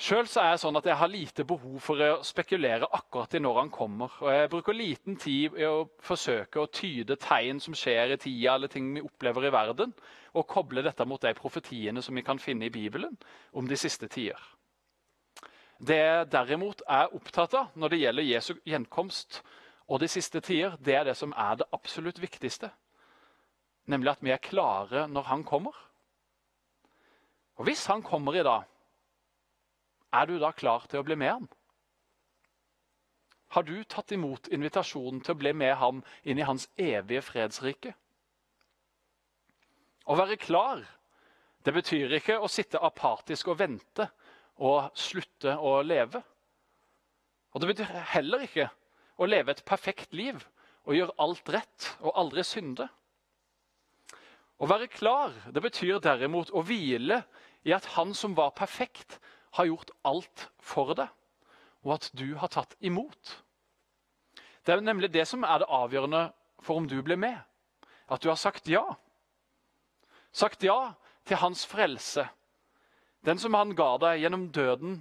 Sjøl 0.00 0.24
er 0.24 0.54
jeg 0.54 0.60
sånn 0.62 0.78
at 0.78 0.86
jeg 0.88 0.96
har 0.96 1.10
lite 1.12 1.44
behov 1.44 1.74
for 1.84 2.00
å 2.00 2.22
spekulere 2.24 2.86
akkurat 2.96 3.34
i 3.36 3.40
når 3.42 3.58
han 3.58 3.72
kommer. 3.74 4.14
Og 4.24 4.30
Jeg 4.32 4.48
bruker 4.54 4.76
liten 4.76 5.18
tid 5.20 5.58
i 5.60 5.66
å 5.68 5.90
forsøke 6.00 6.62
å 6.62 6.70
tyde 6.72 7.18
tegn 7.20 7.60
som 7.60 7.76
skjer 7.76 8.14
i 8.14 8.16
tida, 8.16 8.54
eller 8.54 8.72
ting 8.72 8.88
vi 8.94 9.02
opplever 9.04 9.44
i 9.44 9.52
verden, 9.52 9.92
og 10.32 10.48
koble 10.48 10.80
dette 10.86 11.04
mot 11.04 11.20
de 11.20 11.34
profetiene 11.36 12.00
som 12.00 12.16
vi 12.16 12.24
kan 12.24 12.40
finne 12.40 12.70
i 12.70 12.72
Bibelen 12.72 13.18
om 13.52 13.68
de 13.68 13.76
siste 13.76 14.08
tider. 14.08 14.40
Det 15.76 16.00
jeg 16.00 16.30
derimot 16.32 16.80
er 16.88 17.12
opptatt 17.16 17.58
av 17.60 17.76
når 17.76 17.92
det 17.92 18.00
gjelder 18.00 18.28
Jesu 18.30 18.54
gjenkomst 18.68 19.42
og 19.84 20.00
de 20.00 20.08
siste 20.08 20.40
tider, 20.40 20.80
det 20.80 20.96
er 20.96 21.04
det 21.10 21.16
som 21.18 21.36
er 21.36 21.60
det 21.60 21.68
absolutt 21.76 22.22
viktigste. 22.22 22.72
Nemlig 23.90 24.12
at 24.14 24.22
vi 24.22 24.32
er 24.34 24.42
klare 24.42 25.06
når 25.10 25.28
han 25.30 25.44
kommer. 25.46 25.74
Og 27.58 27.66
hvis 27.68 27.86
han 27.90 28.04
kommer 28.06 28.36
i 28.38 28.44
dag, 28.46 28.68
er 30.12 30.26
du 30.26 30.38
da 30.40 30.52
klar 30.56 30.86
til 30.90 31.02
å 31.02 31.06
bli 31.06 31.16
med 31.18 31.32
ham? 31.32 31.48
Har 33.50 33.66
du 33.66 33.74
tatt 33.84 34.12
imot 34.14 34.46
invitasjonen 34.54 35.20
til 35.26 35.34
å 35.34 35.40
bli 35.40 35.52
med 35.58 35.74
ham 35.80 36.04
inn 36.22 36.38
i 36.38 36.46
hans 36.46 36.68
evige 36.78 37.22
fredsrike? 37.26 37.92
Å 40.06 40.16
være 40.18 40.38
klar 40.40 40.84
det 41.66 41.74
betyr 41.76 42.14
ikke 42.16 42.38
å 42.40 42.48
sitte 42.48 42.80
apatisk 42.80 43.50
og 43.52 43.58
vente 43.60 44.06
og 44.64 44.94
slutte 44.96 45.56
å 45.58 45.80
leve. 45.84 46.22
Og 47.52 47.60
Det 47.60 47.68
betyr 47.72 47.90
heller 48.14 48.46
ikke 48.46 48.70
å 49.20 49.28
leve 49.28 49.52
et 49.52 49.64
perfekt 49.66 50.14
liv 50.16 50.40
og 50.86 50.96
gjøre 50.96 51.18
alt 51.20 51.52
rett 51.52 51.90
og 52.00 52.14
aldri 52.16 52.44
synde. 52.46 52.86
Å 54.60 54.68
være 54.68 54.90
klar 54.92 55.32
det 55.48 55.62
betyr 55.64 56.02
derimot 56.04 56.52
å 56.52 56.62
hvile 56.68 57.22
i 57.64 57.72
at 57.72 57.86
han 57.96 58.12
som 58.16 58.36
var 58.36 58.52
perfekt, 58.56 59.18
har 59.56 59.66
gjort 59.66 59.90
alt 60.06 60.44
for 60.62 60.92
deg, 60.94 61.08
og 61.82 61.96
at 61.96 62.10
du 62.14 62.36
har 62.38 62.52
tatt 62.52 62.76
imot. 62.78 63.32
Det 64.62 64.76
er 64.76 64.84
nemlig 64.84 65.10
det 65.10 65.24
som 65.26 65.42
er 65.42 65.62
det 65.62 65.70
avgjørende 65.72 66.28
for 66.62 66.78
om 66.78 66.86
du 66.86 67.00
blir 67.02 67.18
med. 67.18 67.40
At 68.06 68.22
du 68.22 68.28
har 68.28 68.38
sagt 68.38 68.68
ja. 68.70 68.84
Sagt 70.30 70.62
ja 70.62 70.92
til 71.26 71.40
hans 71.40 71.64
frelse. 71.66 72.26
Den 73.26 73.40
som 73.40 73.56
han 73.56 73.74
ga 73.76 73.94
deg 74.00 74.22
gjennom 74.22 74.48
døden 74.54 75.00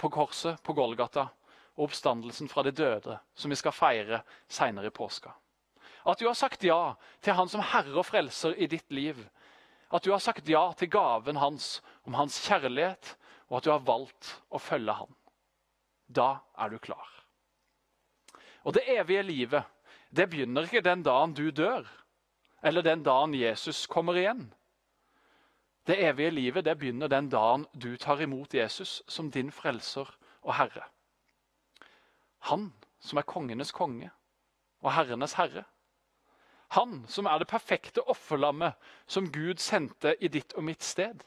på 0.00 0.10
korset 0.14 0.62
på 0.62 0.74
Golgata 0.78 1.28
og 1.76 1.88
oppstandelsen 1.88 2.48
fra 2.48 2.64
de 2.64 2.72
døde, 2.72 3.18
som 3.34 3.52
vi 3.52 3.58
skal 3.58 3.74
feire 3.76 4.22
seinere 4.48 4.88
i 4.88 4.94
påska. 4.94 5.34
At 6.06 6.20
du 6.22 6.28
har 6.28 6.38
sagt 6.38 6.62
ja 6.64 6.94
til 7.24 7.34
han 7.34 7.50
som 7.50 7.64
herre 7.66 7.98
og 7.98 8.06
frelser 8.06 8.54
i 8.54 8.68
ditt 8.70 8.92
liv. 8.94 9.18
At 9.90 10.04
du 10.06 10.12
har 10.12 10.22
sagt 10.22 10.48
ja 10.48 10.68
til 10.78 10.90
gaven 10.90 11.38
hans 11.42 11.80
om 12.06 12.14
hans 12.14 12.38
kjærlighet, 12.46 13.16
og 13.50 13.58
at 13.58 13.66
du 13.66 13.72
har 13.72 13.86
valgt 13.86 14.30
å 14.50 14.60
følge 14.62 14.94
han. 14.94 15.10
Da 16.06 16.38
er 16.58 16.70
du 16.70 16.78
klar. 16.78 17.08
Og 18.66 18.74
det 18.74 18.86
evige 18.90 19.22
livet 19.22 19.72
det 20.16 20.28
begynner 20.30 20.66
ikke 20.66 20.84
den 20.86 21.02
dagen 21.02 21.34
du 21.34 21.50
dør, 21.50 21.86
eller 22.62 22.82
den 22.82 23.02
dagen 23.02 23.34
Jesus 23.34 23.86
kommer 23.90 24.16
igjen. 24.16 24.46
Det 25.86 25.98
evige 26.02 26.30
livet 26.30 26.64
det 26.64 26.78
begynner 26.78 27.10
den 27.10 27.28
dagen 27.30 27.66
du 27.74 27.96
tar 27.96 28.22
imot 28.22 28.54
Jesus 28.54 29.02
som 29.06 29.30
din 29.30 29.50
frelser 29.54 30.08
og 30.42 30.54
herre. 30.54 30.86
Han 32.50 32.72
som 32.98 33.18
er 33.18 33.26
kongenes 33.26 33.72
konge 33.74 34.10
og 34.82 34.92
herrenes 34.94 35.36
herre. 35.38 35.66
Han 36.76 36.98
som 37.08 37.26
er 37.26 37.40
det 37.40 37.48
perfekte 37.48 38.04
offerlammet 38.04 38.76
som 39.08 39.30
Gud 39.32 39.62
sendte 39.62 40.12
i 40.20 40.28
ditt 40.28 40.52
og 40.56 40.66
mitt 40.68 40.84
sted. 40.84 41.22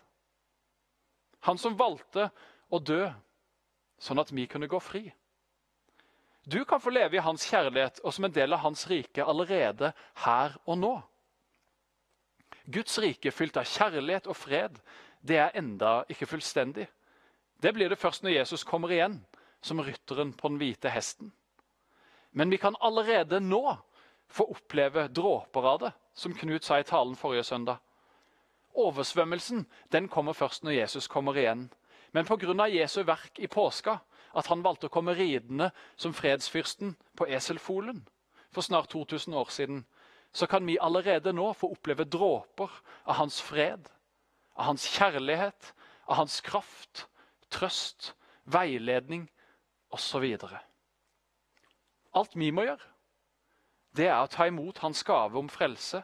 Han 1.48 1.58
som 1.58 1.78
valgte 1.80 2.30
å 2.70 2.80
dø 2.80 3.08
sånn 4.00 4.22
at 4.22 4.32
vi 4.36 4.46
kunne 4.48 4.70
gå 4.70 4.80
fri. 4.84 5.08
Du 6.50 6.64
kan 6.66 6.82
få 6.82 6.94
leve 6.94 7.18
i 7.18 7.24
hans 7.24 7.46
kjærlighet 7.50 8.00
og 8.04 8.14
som 8.16 8.26
en 8.26 8.34
del 8.34 8.54
av 8.56 8.64
hans 8.64 8.86
rike 8.90 9.26
allerede 9.26 9.92
her 10.24 10.56
og 10.66 10.80
nå. 10.80 10.94
Guds 12.70 13.00
rike 13.02 13.34
fylt 13.34 13.58
av 13.58 13.68
kjærlighet 13.70 14.30
og 14.30 14.38
fred, 14.38 14.78
det 15.22 15.40
er 15.42 15.58
enda 15.58 16.04
ikke 16.10 16.30
fullstendig. 16.30 16.88
Det 17.60 17.74
blir 17.76 17.90
det 17.90 18.00
først 18.00 18.24
når 18.24 18.38
Jesus 18.38 18.64
kommer 18.64 18.94
igjen, 18.94 19.20
som 19.62 19.82
rytteren 19.84 20.32
på 20.34 20.48
den 20.48 20.60
hvite 20.62 20.92
hesten. 20.94 21.34
Men 22.32 22.50
vi 22.54 22.60
kan 22.62 22.78
allerede 22.80 23.42
nå 23.44 23.76
få 24.30 24.46
oppleve 24.54 25.08
dråper 25.08 25.68
av 25.68 25.80
det, 25.80 25.92
som 26.14 26.34
Knut 26.34 26.64
sa 26.64 26.80
i 26.80 26.88
talen 26.88 27.16
forrige 27.16 27.44
søndag. 27.44 27.80
Oversvømmelsen 28.74 29.66
den 29.92 30.08
kommer 30.08 30.34
først 30.34 30.64
når 30.64 30.78
Jesus 30.78 31.08
kommer 31.08 31.38
igjen. 31.38 31.70
Men 32.12 32.26
pga. 32.26 32.68
Jesu 32.68 33.04
verk 33.04 33.40
i 33.40 33.48
påska, 33.48 34.00
at 34.36 34.48
han 34.48 34.64
valgte 34.64 34.88
å 34.88 34.94
komme 34.94 35.16
ridende 35.18 35.72
som 35.98 36.14
fredsfyrsten 36.14 36.96
på 37.18 37.26
eselfolen 37.26 38.04
for 38.54 38.62
snart 38.62 38.90
2000 38.90 39.34
år 39.34 39.50
siden, 39.50 39.86
så 40.34 40.46
kan 40.46 40.66
vi 40.66 40.78
allerede 40.82 41.34
nå 41.34 41.54
få 41.54 41.72
oppleve 41.74 42.06
dråper 42.06 42.70
av 43.06 43.14
hans 43.14 43.42
fred, 43.42 43.90
av 44.56 44.66
hans 44.66 44.86
kjærlighet, 44.90 45.74
av 46.06 46.16
hans 46.22 46.42
kraft, 46.42 47.08
trøst, 47.50 48.14
veiledning 48.46 49.28
osv. 49.90 50.26
Alt 52.14 52.36
vi 52.36 52.52
må 52.52 52.66
gjøre, 52.66 52.89
det 53.98 54.08
er 54.08 54.22
å 54.22 54.30
ta 54.32 54.48
imot 54.48 54.82
hans 54.84 55.04
gave 55.04 55.38
om 55.40 55.50
frelse 55.50 56.04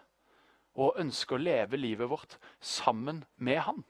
og 0.76 0.98
ønske 1.00 1.36
å 1.36 1.42
leve 1.42 1.78
livet 1.80 2.10
vårt 2.10 2.38
sammen 2.60 3.24
med 3.36 3.62
han. 3.68 3.84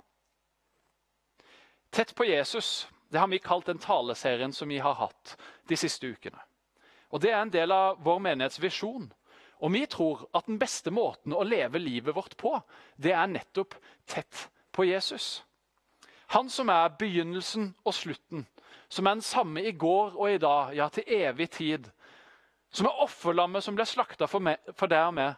Tett 1.89 2.15
på 2.15 2.27
Jesus 2.27 2.87
det 3.09 3.19
har 3.19 3.27
vi 3.27 3.39
kalt 3.39 3.65
den 3.65 3.79
taleserien 3.79 4.53
som 4.53 4.69
vi 4.69 4.81
har 4.83 4.93
hatt 4.99 5.37
de 5.69 5.77
siste 5.77 6.07
ukene. 6.07 6.41
Og 7.09 7.21
Det 7.21 7.31
er 7.31 7.41
en 7.41 7.53
del 7.53 7.71
av 7.71 8.01
vår 8.03 8.19
menighets 8.19 8.59
visjon. 8.59 9.13
Og 9.63 9.71
vi 9.71 9.85
tror 9.85 10.25
at 10.35 10.49
den 10.49 10.59
beste 10.59 10.91
måten 10.91 11.33
å 11.33 11.45
leve 11.47 11.79
livet 11.79 12.15
vårt 12.15 12.35
på, 12.37 12.57
det 12.97 13.13
er 13.15 13.29
nettopp 13.31 13.77
tett 14.05 14.49
på 14.75 14.83
Jesus. 14.83 15.45
Han 16.35 16.49
som 16.49 16.69
er 16.69 16.97
begynnelsen 16.99 17.69
og 17.85 17.93
slutten, 17.93 18.47
som 18.89 19.07
er 19.07 19.15
den 19.15 19.21
samme 19.23 19.63
i 19.63 19.71
går 19.71 20.17
og 20.17 20.33
i 20.33 20.41
dag, 20.41 20.75
ja, 20.75 20.89
til 20.89 21.07
evig 21.07 21.49
tid. 21.49 21.87
Som 22.75 22.89
er 22.89 23.01
offerlammet 23.05 23.63
som 23.63 23.77
ble 23.77 23.85
slakta 23.87 24.27
for, 24.27 24.43
for 24.75 24.91
deg 24.91 25.07
og 25.07 25.15
meg, 25.15 25.37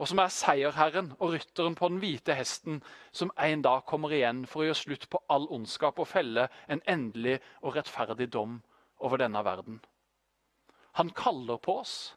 og 0.00 0.08
som 0.08 0.20
er 0.22 0.32
seierherren 0.32 1.10
og 1.18 1.34
rytteren 1.34 1.74
på 1.76 1.88
den 1.90 1.98
hvite 2.00 2.36
hesten, 2.38 2.78
som 3.12 3.32
en 3.36 3.64
dag 3.66 3.82
kommer 3.90 4.14
igjen 4.16 4.46
for 4.48 4.62
å 4.62 4.68
gjøre 4.70 4.78
slutt 4.78 5.08
på 5.12 5.20
all 5.28 5.48
ondskap 5.52 5.98
og 6.00 6.08
felle 6.08 6.46
en 6.72 6.80
endelig 6.88 7.36
og 7.60 7.74
rettferdig 7.76 8.30
dom 8.32 8.60
over 9.02 9.20
denne 9.20 9.42
verden. 9.44 9.80
Han 10.96 11.12
kaller 11.16 11.60
på 11.60 11.80
oss. 11.82 12.14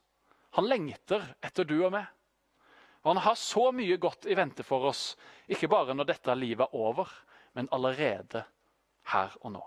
Han 0.56 0.70
lengter 0.70 1.26
etter 1.44 1.68
du 1.68 1.76
og 1.82 1.92
meg. 1.98 2.08
Og 3.04 3.12
han 3.12 3.24
har 3.26 3.36
så 3.36 3.68
mye 3.76 4.00
godt 4.00 4.30
i 4.32 4.38
vente 4.38 4.64
for 4.64 4.88
oss, 4.88 5.18
ikke 5.52 5.68
bare 5.68 5.98
når 5.98 6.14
dette 6.14 6.38
livet 6.40 6.70
er 6.70 6.78
over, 6.78 7.10
men 7.58 7.68
allerede 7.76 8.46
her 9.12 9.36
og 9.42 9.58
nå. 9.58 9.66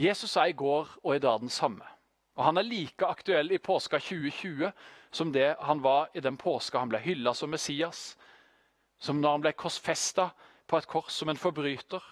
Jesus 0.00 0.34
er 0.40 0.50
i 0.50 0.58
går 0.58 0.88
og 1.04 1.14
i 1.14 1.22
dag 1.22 1.38
den 1.44 1.52
samme. 1.52 1.86
Og 2.34 2.44
Han 2.44 2.58
er 2.58 2.62
like 2.62 3.06
aktuell 3.06 3.52
i 3.52 3.58
påska 3.58 3.98
2020 3.98 4.70
som 5.10 5.32
det 5.32 5.56
han 5.60 5.82
var 5.82 6.08
i 6.14 6.20
den 6.20 6.36
påska 6.36 6.78
han 6.78 6.88
ble 6.88 6.98
hylla 6.98 7.34
som 7.34 7.50
Messias, 7.50 8.16
som 8.98 9.20
når 9.20 9.30
han 9.30 9.40
ble 9.40 9.52
korsfesta 9.52 10.30
på 10.66 10.78
et 10.78 10.86
kors 10.86 11.12
som 11.12 11.28
en 11.28 11.40
forbryter, 11.40 12.02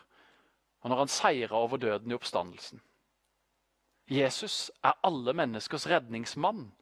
og 0.80 0.90
når 0.90 0.98
han 0.98 1.08
seira 1.08 1.56
over 1.56 1.76
døden 1.76 2.10
i 2.10 2.14
oppstandelsen. 2.14 2.80
Jesus 4.08 4.70
er 4.82 4.98
alle 5.04 5.32
menneskers 5.32 5.86
redningsmann. 5.86 6.72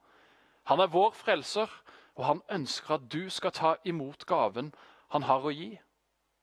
Han 0.65 0.81
er 0.81 0.87
vår 0.87 1.11
frelser, 1.11 1.71
og 2.15 2.25
han 2.25 2.43
ønsker 2.51 2.95
at 2.95 3.09
du 3.13 3.29
skal 3.31 3.53
ta 3.53 3.75
imot 3.85 4.25
gaven 4.27 4.73
han 5.13 5.27
har 5.27 5.45
å 5.45 5.53
gi, 5.53 5.75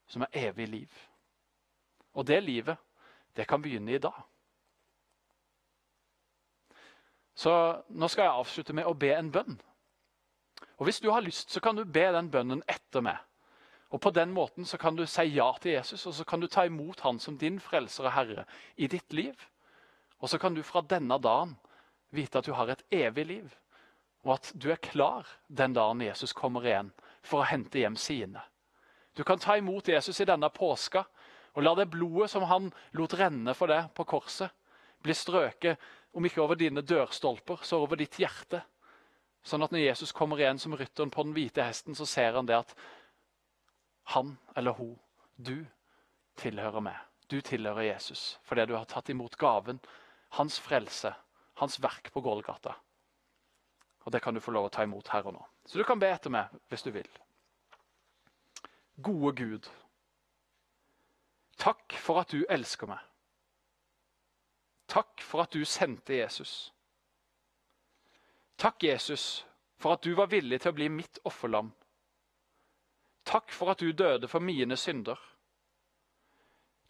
som 0.08 0.22
er 0.22 0.50
evig 0.50 0.68
liv. 0.68 1.00
Og 2.14 2.28
det 2.28 2.44
livet, 2.44 2.78
det 3.36 3.48
kan 3.48 3.62
begynne 3.62 3.96
i 3.96 4.02
dag. 4.02 4.20
Så 7.36 7.52
nå 7.90 8.08
skal 8.08 8.28
jeg 8.28 8.40
avslutte 8.40 8.76
med 8.78 8.86
å 8.86 8.96
be 8.98 9.14
en 9.16 9.32
bønn. 9.32 9.60
Og 10.78 10.86
Hvis 10.86 11.00
du 11.00 11.10
har 11.12 11.22
lyst, 11.22 11.52
så 11.52 11.60
kan 11.60 11.76
du 11.76 11.86
be 11.86 12.06
den 12.14 12.30
bønnen 12.32 12.64
etter 12.68 13.02
meg. 13.02 13.18
Og 13.90 14.02
På 14.02 14.10
den 14.10 14.34
måten 14.34 14.66
så 14.66 14.78
kan 14.78 14.96
du 14.96 15.06
si 15.06 15.24
ja 15.36 15.52
til 15.62 15.72
Jesus, 15.72 16.06
og 16.06 16.14
så 16.14 16.24
kan 16.24 16.40
du 16.42 16.48
ta 16.48 16.66
imot 16.66 17.00
han 17.00 17.20
som 17.20 17.38
din 17.38 17.60
frelser 17.60 18.10
og 18.10 18.12
herre 18.12 18.46
i 18.76 18.88
ditt 18.88 19.14
liv. 19.14 19.36
Og 20.20 20.30
så 20.30 20.38
kan 20.38 20.54
du 20.54 20.64
fra 20.64 20.82
denne 20.82 21.20
dagen 21.22 21.58
vite 22.10 22.38
at 22.38 22.46
du 22.46 22.54
har 22.54 22.70
et 22.70 22.84
evig 22.92 23.26
liv, 23.26 23.54
og 24.24 24.34
at 24.34 24.52
du 24.56 24.72
er 24.72 24.82
klar 24.82 25.28
den 25.48 25.74
dagen 25.74 26.02
Jesus 26.02 26.34
kommer 26.34 26.66
igjen 26.66 26.92
for 27.22 27.42
å 27.42 27.50
hente 27.50 27.80
hjem 27.80 27.96
sine. 27.96 28.42
Du 29.18 29.24
kan 29.24 29.40
ta 29.40 29.58
imot 29.58 29.88
Jesus 29.88 30.20
i 30.20 30.26
denne 30.26 30.50
påska 30.50 31.04
og 31.54 31.64
la 31.64 31.76
det 31.78 31.90
blodet 31.94 32.32
som 32.32 32.48
han 32.50 32.72
lot 32.98 33.14
renne 33.14 33.54
for 33.54 33.70
deg 33.70 33.92
på 33.94 34.06
korset, 34.10 34.50
bli 35.04 35.14
strøket 35.14 35.78
om 36.14 36.26
ikke 36.26 36.42
over 36.44 36.60
dine 36.60 36.84
dørstolper, 36.86 37.64
så 37.66 37.80
over 37.82 38.00
ditt 38.00 38.20
hjerte. 38.22 38.62
Sånn 39.44 39.66
at 39.66 39.74
når 39.74 39.84
Jesus 39.84 40.14
kommer 40.16 40.40
igjen 40.40 40.62
som 40.62 40.76
rytteren 40.78 41.12
på 41.12 41.26
den 41.26 41.34
hvite 41.36 41.66
hesten, 41.66 41.98
så 41.98 42.06
ser 42.08 42.38
han 42.38 42.48
det 42.48 42.60
at 42.62 42.76
han 44.14 44.38
eller 44.56 44.78
hun, 44.78 44.96
du, 45.36 45.66
tilhører 46.40 46.84
meg. 46.84 46.98
Du 47.30 47.40
tilhører 47.42 47.88
Jesus 47.88 48.38
fordi 48.48 48.68
du 48.70 48.76
har 48.78 48.88
tatt 48.90 49.10
imot 49.10 49.38
gaven, 49.42 49.82
hans 50.38 50.60
frelse, 50.62 51.14
hans 51.62 51.80
verk 51.84 52.12
på 52.14 52.22
Gålgata. 52.22 52.76
Og 54.04 54.12
Det 54.12 54.22
kan 54.22 54.34
du 54.36 54.42
få 54.44 54.52
lov 54.52 54.68
å 54.68 54.74
ta 54.74 54.84
imot 54.84 55.08
her 55.14 55.28
og 55.28 55.38
nå. 55.38 55.46
Så 55.66 55.80
du 55.80 55.86
kan 55.88 56.00
be 56.00 56.10
etter 56.12 56.32
meg 56.34 56.52
hvis 56.70 56.84
du 56.84 56.92
vil. 56.92 57.08
Gode 59.02 59.32
Gud. 59.40 59.70
Takk 61.58 61.96
for 61.98 62.20
at 62.22 62.34
du 62.34 62.44
elsker 62.50 62.90
meg. 62.90 63.00
Takk 64.88 65.22
for 65.22 65.46
at 65.46 65.54
du 65.54 65.66
sendte 65.66 66.16
Jesus. 66.16 66.72
Takk, 68.58 68.84
Jesus, 68.84 69.46
for 69.78 69.96
at 69.96 70.04
du 70.04 70.14
var 70.16 70.32
villig 70.32 70.62
til 70.62 70.74
å 70.74 70.78
bli 70.78 70.90
mitt 70.92 71.20
offerlam. 71.28 71.72
Takk 73.24 73.52
for 73.52 73.72
at 73.74 73.80
du 73.80 73.92
døde 73.92 74.28
for 74.28 74.44
mine 74.44 74.78
synder. 74.78 75.20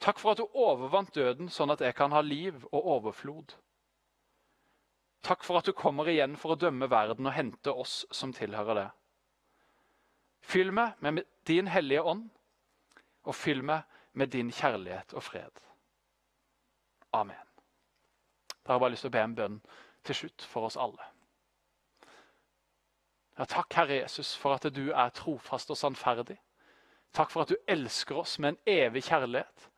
Takk 0.04 0.20
for 0.20 0.34
at 0.34 0.42
du 0.42 0.58
overvant 0.60 1.14
døden, 1.16 1.50
sånn 1.50 1.72
at 1.72 1.82
jeg 1.86 1.96
kan 1.96 2.12
ha 2.12 2.22
liv 2.26 2.66
og 2.72 2.90
overflod. 2.98 3.54
Takk 5.24 5.46
for 5.48 5.62
at 5.62 5.70
du 5.70 5.72
kommer 5.78 6.10
igjen 6.12 6.36
for 6.36 6.54
å 6.54 6.60
dømme 6.60 6.90
verden 6.92 7.30
og 7.30 7.38
hente 7.38 7.72
oss 7.72 8.02
som 8.12 8.34
tilhører 8.36 8.80
det. 8.82 8.90
Fyll 10.44 10.74
meg 10.76 11.00
med 11.00 11.24
din 11.48 11.70
hellige 11.72 12.04
ånd, 12.04 12.28
og 13.24 13.38
fyll 13.40 13.64
meg 13.64 13.88
med 14.20 14.34
din 14.36 14.52
kjærlighet 14.52 15.16
og 15.16 15.24
fred. 15.24 15.64
Amen. 17.16 17.43
Da 18.64 18.72
har 18.72 18.80
jeg 18.80 18.86
bare 18.86 18.96
lyst 18.96 19.06
til 19.06 19.12
å 19.12 19.18
be 19.18 19.24
en 19.24 19.36
bønn 19.36 19.60
til 20.08 20.16
slutt 20.16 20.46
for 20.48 20.70
oss 20.70 20.80
alle. 20.80 21.10
Ja, 23.38 23.46
takk, 23.50 23.74
Herre 23.74 24.02
Jesus, 24.04 24.36
for 24.38 24.56
at 24.56 24.68
du 24.76 24.92
er 24.92 25.14
trofast 25.16 25.72
og 25.74 25.78
sannferdig. 25.78 26.38
Takk 27.14 27.32
for 27.34 27.44
at 27.44 27.54
du 27.54 27.58
elsker 27.68 28.22
oss 28.22 28.38
med 28.40 28.54
en 28.54 28.60
evig 28.70 29.04
kjærlighet. 29.08 29.70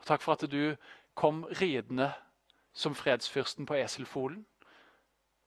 Og 0.00 0.06
takk 0.08 0.22
for 0.24 0.36
at 0.36 0.44
du 0.50 0.76
kom 1.16 1.44
ridende 1.60 2.12
som 2.72 2.94
fredsfyrsten 2.94 3.66
på 3.66 3.76
eselfolen 3.80 4.44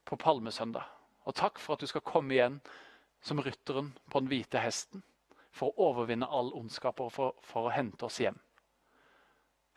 på 0.06 0.18
palmesøndag. 0.20 0.84
Og 1.24 1.36
takk 1.36 1.60
for 1.60 1.74
at 1.74 1.82
du 1.82 1.88
skal 1.88 2.04
komme 2.06 2.36
igjen 2.36 2.60
som 3.24 3.40
rytteren 3.40 3.94
på 4.12 4.20
den 4.20 4.30
hvite 4.32 4.60
hesten 4.60 5.04
for 5.54 5.72
å 5.72 5.90
overvinne 5.92 6.28
all 6.28 6.52
ondskap 6.58 7.00
og 7.00 7.12
for, 7.14 7.38
for 7.46 7.70
å 7.70 7.74
hente 7.74 8.06
oss 8.06 8.20
hjem. 8.20 8.40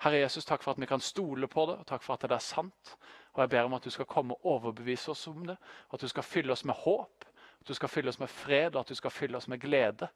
Herre 0.05 0.21
Jesus, 0.21 0.45
takk 0.45 0.63
for 0.63 0.75
at 0.75 0.81
vi 0.81 0.87
kan 0.87 1.01
stole 1.01 1.49
på 1.49 1.65
det, 1.71 1.79
og 1.81 1.87
takk 1.89 2.03
for 2.05 2.15
at 2.15 2.27
det 2.27 2.37
er 2.37 2.45
sant. 2.45 2.97
Og 3.33 3.41
Jeg 3.41 3.49
ber 3.51 3.65
om 3.65 3.75
at 3.75 3.85
du 3.85 3.91
skal 3.91 4.09
komme 4.09 4.35
og 4.35 4.47
overbevise 4.47 5.11
oss 5.11 5.27
om 5.27 5.47
det, 5.47 5.57
at 5.93 6.01
du 6.01 6.09
skal 6.09 6.23
fylle 6.23 6.53
oss 6.53 6.65
med 6.65 6.75
håp, 6.75 7.25
at 7.61 7.69
du 7.69 7.75
skal 7.75 7.89
fylle 7.89 8.09
oss 8.09 8.21
med 8.21 8.29
fred 8.29 8.77
og 8.77 8.81
at 8.81 8.89
du 8.89 8.95
skal 8.95 9.11
fylle 9.11 9.37
oss 9.37 9.49
med 9.49 9.61
glede. 9.61 10.09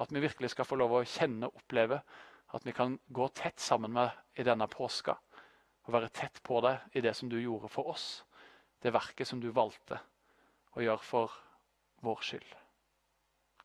At 0.00 0.12
vi 0.12 0.20
virkelig 0.20 0.50
skal 0.50 0.64
få 0.64 0.76
lov 0.76 0.92
å 0.92 1.04
kjenne 1.04 1.48
og 1.48 1.56
oppleve 1.56 2.00
at 2.54 2.66
vi 2.66 2.72
kan 2.72 2.98
gå 3.08 3.28
tett 3.28 3.60
sammen 3.60 3.92
med 3.92 4.10
i 4.36 4.44
denne 4.44 4.68
påska. 4.68 5.16
Og 5.86 5.92
være 5.92 6.12
tett 6.12 6.42
på 6.42 6.60
deg 6.60 6.98
i 6.98 7.00
det 7.00 7.14
som 7.16 7.28
du 7.28 7.38
gjorde 7.40 7.68
for 7.72 7.88
oss. 7.94 8.24
Det 8.82 8.92
verket 8.92 9.28
som 9.28 9.40
du 9.40 9.48
valgte 9.50 9.98
å 10.76 10.84
gjøre 10.84 11.02
for 11.02 11.40
vår 12.04 12.22
skyld. 12.22 12.54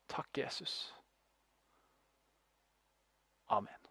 Takk, 0.08 0.38
Jesus. 0.38 0.94
Amen. 3.52 3.81